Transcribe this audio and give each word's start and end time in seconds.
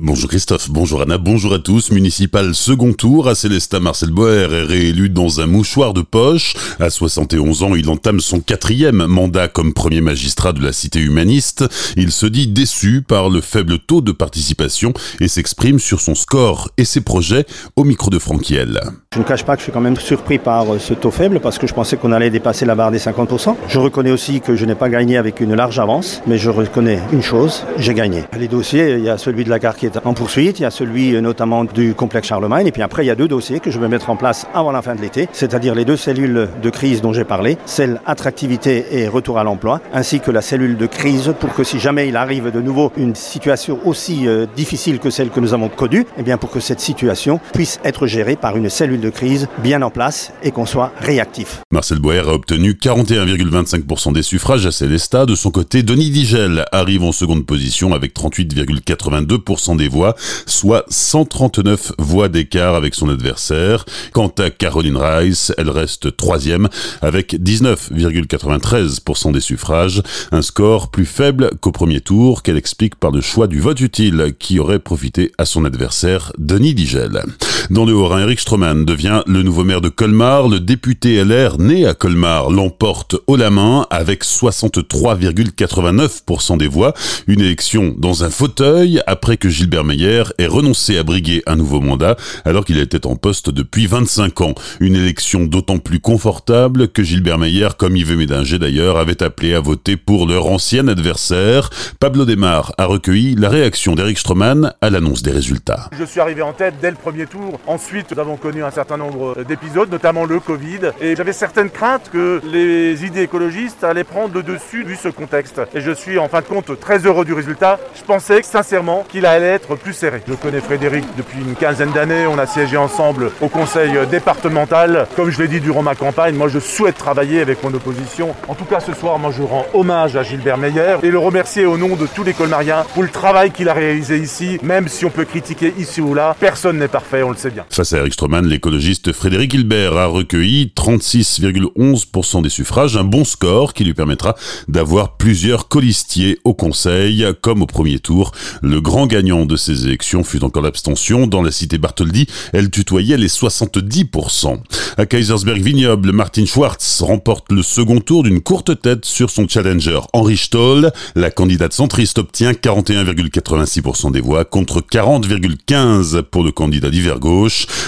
Bonjour 0.00 0.28
Christophe, 0.28 0.70
bonjour 0.70 1.02
Anna, 1.02 1.18
bonjour 1.18 1.54
à 1.54 1.60
tous. 1.60 1.92
Municipal 1.92 2.52
second 2.52 2.94
tour, 2.94 3.28
à 3.28 3.36
Célestin 3.36 3.78
Marcel 3.78 4.10
Boer 4.10 4.52
est 4.52 4.64
réélu 4.64 5.08
dans 5.08 5.40
un 5.40 5.46
mouchoir 5.46 5.94
de 5.94 6.02
poche. 6.02 6.54
À 6.80 6.90
71 6.90 7.62
ans, 7.62 7.76
il 7.76 7.88
entame 7.88 8.18
son 8.18 8.40
quatrième 8.40 9.06
mandat 9.06 9.46
comme 9.46 9.72
premier 9.72 10.00
magistrat 10.00 10.52
de 10.52 10.60
la 10.60 10.72
cité 10.72 10.98
humaniste. 10.98 11.64
Il 11.96 12.10
se 12.10 12.26
dit 12.26 12.48
déçu 12.48 13.02
par 13.02 13.30
le 13.30 13.40
faible 13.40 13.78
taux 13.78 14.00
de 14.00 14.10
participation 14.10 14.92
et 15.20 15.28
s'exprime 15.28 15.78
sur 15.78 16.00
son 16.00 16.16
score 16.16 16.72
et 16.76 16.84
ses 16.84 17.00
projets 17.00 17.46
au 17.76 17.84
micro 17.84 18.10
de 18.10 18.18
Franquiel. 18.18 18.80
Je 19.14 19.20
ne 19.20 19.24
cache 19.24 19.44
pas 19.44 19.54
que 19.54 19.60
je 19.60 19.66
suis 19.66 19.72
quand 19.72 19.80
même 19.80 19.94
surpris 19.94 20.40
par 20.40 20.74
euh, 20.74 20.80
ce 20.80 20.92
taux 20.92 21.12
faible 21.12 21.38
parce 21.38 21.56
que 21.56 21.68
je 21.68 21.72
pensais 21.72 21.96
qu'on 21.96 22.10
allait 22.10 22.30
dépasser 22.30 22.66
la 22.66 22.74
barre 22.74 22.90
des 22.90 22.98
50%. 22.98 23.54
Je 23.68 23.78
reconnais 23.78 24.10
aussi 24.10 24.40
que 24.40 24.56
je 24.56 24.66
n'ai 24.66 24.74
pas 24.74 24.88
gagné 24.88 25.18
avec 25.18 25.38
une 25.38 25.54
large 25.54 25.78
avance, 25.78 26.20
mais 26.26 26.36
je 26.36 26.50
reconnais 26.50 26.98
une 27.12 27.22
chose, 27.22 27.64
j'ai 27.78 27.94
gagné. 27.94 28.24
Les 28.36 28.48
dossiers, 28.48 28.94
il 28.94 29.04
y 29.04 29.08
a 29.08 29.18
celui 29.18 29.44
de 29.44 29.50
la 29.50 29.60
carte 29.60 29.83
est 29.86 29.98
en 30.04 30.14
poursuite, 30.14 30.58
il 30.58 30.62
y 30.62 30.66
a 30.66 30.70
celui 30.70 31.14
euh, 31.14 31.20
notamment 31.20 31.64
du 31.64 31.94
complexe 31.94 32.28
Charlemagne, 32.28 32.66
et 32.66 32.72
puis 32.72 32.82
après 32.82 33.04
il 33.04 33.08
y 33.08 33.10
a 33.10 33.14
deux 33.14 33.28
dossiers 33.28 33.60
que 33.60 33.70
je 33.70 33.78
vais 33.78 33.88
mettre 33.88 34.10
en 34.10 34.16
place 34.16 34.46
avant 34.54 34.72
la 34.72 34.82
fin 34.82 34.94
de 34.94 35.00
l'été, 35.00 35.28
c'est-à-dire 35.32 35.74
les 35.74 35.84
deux 35.84 35.96
cellules 35.96 36.48
de 36.62 36.70
crise 36.70 37.02
dont 37.02 37.12
j'ai 37.12 37.24
parlé, 37.24 37.58
celle 37.66 38.00
attractivité 38.06 38.86
et 38.92 39.08
retour 39.08 39.38
à 39.38 39.44
l'emploi, 39.44 39.80
ainsi 39.92 40.20
que 40.20 40.30
la 40.30 40.42
cellule 40.42 40.76
de 40.76 40.86
crise 40.86 41.34
pour 41.38 41.54
que 41.54 41.64
si 41.64 41.78
jamais 41.78 42.08
il 42.08 42.16
arrive 42.16 42.50
de 42.50 42.60
nouveau 42.60 42.92
une 42.96 43.14
situation 43.14 43.78
aussi 43.84 44.26
euh, 44.26 44.46
difficile 44.56 44.98
que 44.98 45.10
celle 45.10 45.30
que 45.30 45.40
nous 45.40 45.54
avons 45.54 45.68
connue, 45.68 46.06
eh 46.18 46.22
bien 46.22 46.38
pour 46.38 46.50
que 46.50 46.60
cette 46.60 46.80
situation 46.80 47.40
puisse 47.52 47.80
être 47.84 48.06
gérée 48.06 48.36
par 48.36 48.56
une 48.56 48.70
cellule 48.70 49.00
de 49.00 49.10
crise 49.10 49.48
bien 49.58 49.82
en 49.82 49.90
place 49.90 50.32
et 50.42 50.50
qu'on 50.50 50.66
soit 50.66 50.92
réactif. 51.00 51.62
Marcel 51.70 51.98
Boer 51.98 52.20
a 52.28 52.34
obtenu 52.34 52.72
41,25% 52.72 54.12
des 54.12 54.22
suffrages 54.22 54.66
à 54.66 54.72
Célestat. 54.72 55.26
De 55.26 55.34
son 55.34 55.50
côté, 55.50 55.82
Denis 55.82 56.10
Digel 56.10 56.64
arrive 56.72 57.04
en 57.04 57.12
seconde 57.12 57.46
position 57.46 57.94
avec 57.94 58.14
38,82% 58.14 59.73
des 59.76 59.88
voix, 59.88 60.14
soit 60.46 60.84
139 60.88 61.92
voix 61.98 62.28
d'écart 62.28 62.74
avec 62.74 62.94
son 62.94 63.08
adversaire. 63.08 63.84
Quant 64.12 64.32
à 64.38 64.50
Caroline 64.50 64.96
Rice, 64.96 65.52
elle 65.58 65.70
reste 65.70 66.16
troisième 66.16 66.68
avec 67.02 67.34
19,93% 67.34 69.32
des 69.32 69.40
suffrages, 69.40 70.02
un 70.32 70.42
score 70.42 70.90
plus 70.90 71.06
faible 71.06 71.50
qu'au 71.60 71.72
premier 71.72 72.00
tour 72.00 72.42
qu'elle 72.42 72.56
explique 72.56 72.96
par 72.96 73.10
le 73.10 73.20
choix 73.20 73.46
du 73.46 73.60
vote 73.60 73.80
utile 73.80 74.34
qui 74.38 74.58
aurait 74.58 74.78
profité 74.78 75.32
à 75.38 75.44
son 75.44 75.64
adversaire 75.64 76.32
Denis 76.38 76.74
Digel. 76.74 77.22
Dans 77.70 77.86
le 77.86 77.94
Haut-Rhin, 77.94 78.20
Eric 78.20 78.40
Stroman 78.40 78.84
devient 78.84 79.22
le 79.26 79.42
nouveau 79.42 79.64
maire 79.64 79.80
de 79.80 79.88
Colmar. 79.88 80.48
Le 80.48 80.60
député 80.60 81.24
LR 81.24 81.58
né 81.58 81.86
à 81.86 81.94
Colmar 81.94 82.50
l'emporte 82.50 83.16
haut 83.26 83.36
la 83.36 83.48
main 83.48 83.86
avec 83.88 84.22
63,89% 84.22 86.58
des 86.58 86.68
voix. 86.68 86.92
Une 87.26 87.40
élection 87.40 87.94
dans 87.96 88.22
un 88.22 88.28
fauteuil 88.28 89.00
après 89.06 89.38
que 89.38 89.48
Gilbert 89.48 89.84
Meyer 89.84 90.24
ait 90.36 90.46
renoncé 90.46 90.98
à 90.98 91.04
briguer 91.04 91.42
un 91.46 91.56
nouveau 91.56 91.80
mandat 91.80 92.16
alors 92.44 92.66
qu'il 92.66 92.78
était 92.78 93.06
en 93.06 93.16
poste 93.16 93.48
depuis 93.48 93.86
25 93.86 94.42
ans. 94.42 94.54
Une 94.80 94.96
élection 94.96 95.46
d'autant 95.46 95.78
plus 95.78 96.00
confortable 96.00 96.88
que 96.88 97.02
Gilbert 97.02 97.38
Meyer, 97.38 97.68
comme 97.78 97.96
Yves 97.96 98.18
Médinger 98.18 98.58
d'ailleurs, 98.58 98.98
avait 98.98 99.22
appelé 99.22 99.54
à 99.54 99.60
voter 99.60 99.96
pour 99.96 100.26
leur 100.26 100.44
ancien 100.46 100.86
adversaire. 100.86 101.70
Pablo 101.98 102.26
Desmar 102.26 102.74
a 102.76 102.84
recueilli 102.84 103.36
la 103.36 103.48
réaction 103.48 103.94
d'Eric 103.94 104.18
Stroman 104.18 104.74
à 104.82 104.90
l'annonce 104.90 105.22
des 105.22 105.32
résultats. 105.32 105.88
Je 105.98 106.04
suis 106.04 106.20
arrivé 106.20 106.42
en 106.42 106.52
tête 106.52 106.74
dès 106.82 106.90
le 106.90 106.96
premier 106.96 107.24
tour 107.24 107.53
Ensuite, 107.66 108.12
nous 108.12 108.20
avons 108.20 108.36
connu 108.36 108.62
un 108.62 108.70
certain 108.70 108.96
nombre 108.96 109.42
d'épisodes, 109.44 109.90
notamment 109.90 110.24
le 110.24 110.40
Covid. 110.40 110.92
Et 111.00 111.16
j'avais 111.16 111.32
certaines 111.32 111.70
craintes 111.70 112.10
que 112.12 112.40
les 112.44 113.04
idées 113.04 113.22
écologistes 113.22 113.84
allaient 113.84 114.04
prendre 114.04 114.34
le 114.34 114.42
dessus 114.42 114.84
vu 114.84 114.96
ce 114.96 115.08
contexte. 115.08 115.60
Et 115.74 115.80
je 115.80 115.90
suis 115.90 116.18
en 116.18 116.28
fin 116.28 116.40
de 116.40 116.46
compte 116.46 116.78
très 116.78 116.98
heureux 116.98 117.24
du 117.24 117.32
résultat. 117.32 117.78
Je 117.94 118.02
pensais 118.02 118.42
sincèrement 118.42 119.04
qu'il 119.08 119.26
allait 119.26 119.46
être 119.46 119.76
plus 119.76 119.92
serré. 119.92 120.22
Je 120.28 120.34
connais 120.34 120.60
Frédéric 120.60 121.04
depuis 121.16 121.40
une 121.40 121.54
quinzaine 121.54 121.92
d'années. 121.92 122.26
On 122.26 122.38
a 122.38 122.46
siégé 122.46 122.76
ensemble 122.76 123.30
au 123.40 123.48
conseil 123.48 123.92
départemental. 124.10 125.06
Comme 125.16 125.30
je 125.30 125.40
l'ai 125.42 125.48
dit 125.48 125.60
durant 125.60 125.82
ma 125.82 125.94
campagne, 125.94 126.34
moi 126.34 126.48
je 126.48 126.58
souhaite 126.58 126.96
travailler 126.96 127.40
avec 127.40 127.62
mon 127.62 127.72
opposition. 127.74 128.34
En 128.48 128.54
tout 128.54 128.64
cas, 128.64 128.80
ce 128.80 128.92
soir, 128.92 129.18
moi 129.18 129.30
je 129.30 129.42
rends 129.42 129.66
hommage 129.74 130.16
à 130.16 130.22
Gilbert 130.22 130.58
Meyer 130.58 130.96
et 131.02 131.10
le 131.10 131.18
remercier 131.18 131.66
au 131.66 131.76
nom 131.76 131.96
de 131.96 132.06
tous 132.06 132.24
les 132.24 132.34
colmariens 132.34 132.84
pour 132.94 133.02
le 133.02 133.08
travail 133.08 133.50
qu'il 133.50 133.68
a 133.68 133.74
réalisé 133.74 134.18
ici. 134.18 134.58
Même 134.62 134.88
si 134.88 135.04
on 135.04 135.10
peut 135.10 135.24
critiquer 135.24 135.74
ici 135.78 136.00
ou 136.00 136.14
là, 136.14 136.36
personne 136.38 136.78
n'est 136.78 136.88
parfait, 136.88 137.22
on 137.22 137.30
le 137.30 137.36
sait 137.36 137.43
Face 137.70 137.92
à 137.92 137.98
Eric 137.98 138.14
Stroman, 138.14 138.46
l'écologiste 138.46 139.12
Frédéric 139.12 139.54
Hilbert 139.54 139.96
a 139.96 140.06
recueilli 140.06 140.72
36,11% 140.74 142.42
des 142.42 142.48
suffrages, 142.48 142.96
un 142.96 143.04
bon 143.04 143.24
score 143.24 143.74
qui 143.74 143.84
lui 143.84 143.92
permettra 143.92 144.34
d'avoir 144.68 145.16
plusieurs 145.16 145.68
colistiers 145.68 146.38
au 146.44 146.54
Conseil, 146.54 147.26
comme 147.42 147.62
au 147.62 147.66
premier 147.66 147.98
tour. 147.98 148.32
Le 148.62 148.80
grand 148.80 149.06
gagnant 149.06 149.44
de 149.44 149.56
ces 149.56 149.84
élections 149.84 150.24
fut 150.24 150.42
encore 150.42 150.62
l'abstention. 150.62 151.26
Dans 151.26 151.42
la 151.42 151.50
cité 151.50 151.76
Bartholdi, 151.78 152.26
elle 152.52 152.70
tutoyait 152.70 153.16
les 153.16 153.28
70%. 153.28 154.58
À 154.96 155.06
Kaisersberg 155.06 155.60
Vignoble, 155.60 156.12
Martin 156.12 156.46
Schwartz 156.46 157.02
remporte 157.02 157.50
le 157.50 157.62
second 157.62 158.00
tour 158.00 158.22
d'une 158.22 158.40
courte 158.40 158.80
tête 158.80 159.04
sur 159.04 159.30
son 159.30 159.48
challenger 159.48 160.00
Henri 160.12 160.36
Stoll. 160.36 160.92
La 161.14 161.30
candidate 161.30 161.72
centriste 161.72 162.18
obtient 162.18 162.52
41,86% 162.52 164.12
des 164.12 164.20
voix 164.20 164.44
contre 164.44 164.80
40,15% 164.80 166.22
pour 166.22 166.44
le 166.44 166.52
candidat 166.52 166.90
d'hiver 166.90 167.18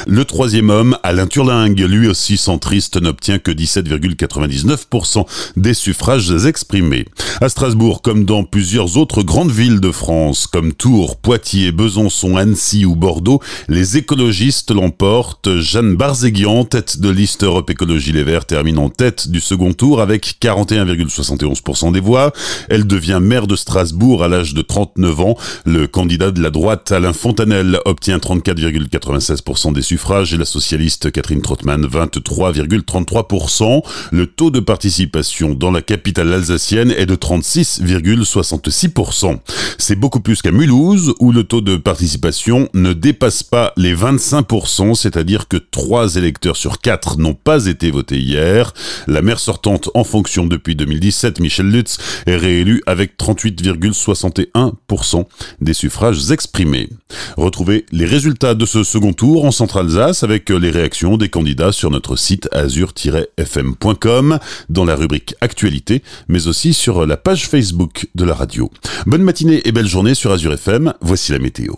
Le 0.07 0.25
troisième 0.25 0.71
homme, 0.71 0.97
Alain 1.03 1.27
Turlingue, 1.27 1.79
lui 1.79 2.09
aussi 2.09 2.37
centriste, 2.37 3.01
n'obtient 3.01 3.39
que 3.39 3.51
17,99% 3.51 5.25
des 5.57 5.75
suffrages 5.75 6.47
exprimés. 6.47 7.05
À 7.41 7.49
Strasbourg, 7.49 8.03
comme 8.03 8.25
dans 8.25 8.45
plusieurs 8.45 8.97
autres 8.97 9.23
grandes 9.23 9.51
villes 9.51 9.81
de 9.81 9.93
France, 9.93 10.47
comme 10.47 10.73
Tours, 10.73 11.17
Poitiers, 11.17 11.71
Besançon, 11.71 12.37
Annecy 12.37 12.85
ou 12.85 12.97
Bordeaux, 12.97 13.41
les 13.69 13.97
écologistes 13.97 14.71
l'emportent. 14.71 15.61
Jeanne 15.61 15.97
Barzéguian, 15.97 16.65
tête 16.65 17.01
de 17.01 17.09
liste 17.09 17.45
Europe 17.45 17.71
Écologie 17.71 18.12
Les 18.12 18.25
Verts 18.25 18.47
termine 18.47 18.79
en 18.79 18.89
tête 18.89 19.29
du 19.29 19.41
second 19.41 19.73
tour 19.73 20.01
avec 20.01 20.37
41,71% 20.41 21.93
des 21.93 22.01
voix. 22.01 22.33
Elle 22.69 22.87
devient 22.87 23.21
maire 23.23 23.47
de 23.47 23.56
Strasbourg 23.56 24.25
à 24.25 24.29
l'âge 24.29 24.55
de 24.55 24.62
39 24.62 25.21
ans. 25.21 25.37
Le 25.65 25.87
candidat 25.87 26.31
de 26.31 26.43
la 26.43 26.51
droite, 26.51 26.91
Alain 26.93 27.12
Fontanel, 27.12 27.79
obtient 27.85 28.19
34,96% 28.19 29.36
des 29.73 29.83
suffrages 29.83 30.35
et 30.35 30.37
la 30.37 30.45
socialiste 30.45 31.11
Catherine 31.11 31.43
Trottmann 31.43 31.85
23,33%. 31.87 33.83
Le 34.13 34.27
taux 34.27 34.51
de 34.51 34.61
participation 34.61 35.55
dans 35.55 35.71
la 35.71 35.81
capitale 35.83 36.33
alsacienne 36.33 36.91
est 36.91 37.07
de 37.07 37.17
36,66%. 37.17 39.39
C'est 39.79 39.97
beaucoup 39.97 40.21
plus 40.21 40.43
qu'à 40.43 40.51
Mulhouse 40.51 41.15
où 41.21 41.33
le 41.33 41.45
taux 41.45 41.61
de 41.61 41.77
participation 41.77 42.69
ne 42.75 42.93
dépasse 42.93 43.43
pas 43.43 43.73
les 43.77 43.95
25%, 43.95 44.95
c'est-à-dire 44.95 45.49
que 45.49 45.57
3 45.57 46.17
électeurs 46.17 46.57
sur 46.57 46.81
4 46.81 47.19
n'ont 47.19 47.35
pas 47.35 47.67
été 47.67 47.91
votés 47.91 48.19
hier. 48.19 48.73
La 49.07 49.23
maire 49.23 49.41
sortante 49.41 49.89
en 49.95 50.05
fonction 50.05 50.47
depuis 50.47 50.77
2017, 50.77 51.41
Michel 51.41 51.71
Lutz, 51.71 51.99
est 52.27 52.37
réélue 52.37 52.83
avec 52.87 53.17
38,61% 53.19 55.25
des 55.61 55.75
suffrages 55.75 56.31
exprimés. 56.31 56.89
Retrouvez 57.37 57.85
les 57.93 58.07
résultats 58.07 58.55
de 58.55 58.67
ce 58.67 58.85
second 58.85 59.13
tour 59.13 59.25
en 59.34 59.50
Centre-Alsace 59.50 60.22
avec 60.22 60.48
les 60.50 60.70
réactions 60.70 61.16
des 61.16 61.28
candidats 61.28 61.72
sur 61.72 61.91
notre 61.91 62.16
site 62.16 62.48
azur-fm.com 62.53 64.38
dans 64.69 64.84
la 64.84 64.94
rubrique 64.94 65.34
Actualité, 65.41 66.03
mais 66.28 66.47
aussi 66.47 66.72
sur 66.72 67.06
la 67.06 67.16
page 67.16 67.48
Facebook 67.48 68.09
de 68.14 68.25
la 68.25 68.34
radio. 68.34 68.70
Bonne 69.06 69.22
matinée 69.22 69.62
et 69.64 69.72
belle 69.72 69.88
journée 69.88 70.14
sur 70.14 70.31
Azure 70.31 70.53
FM, 70.53 70.94
voici 71.00 71.32
la 71.32 71.38
météo. 71.38 71.75